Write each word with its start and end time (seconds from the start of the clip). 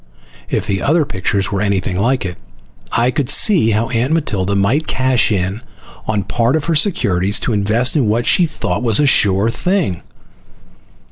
If 0.49 0.65
the 0.65 0.81
other 0.81 1.05
pictures 1.05 1.51
were 1.51 1.61
anything 1.61 1.95
like 1.95 2.25
it, 2.25 2.35
I 2.91 3.11
could 3.11 3.29
see 3.29 3.69
how 3.69 3.89
Aunt 3.89 4.11
Matilda 4.13 4.55
might 4.55 4.87
cash 4.87 5.31
in 5.31 5.61
on 6.07 6.23
part 6.23 6.55
of 6.55 6.65
her 6.65 6.73
securities 6.73 7.39
to 7.41 7.53
invest 7.53 7.95
in 7.95 8.07
what 8.09 8.25
she 8.25 8.47
thought 8.47 8.81
was 8.81 8.99
a 8.99 9.05
sure 9.05 9.51
thing. 9.51 10.01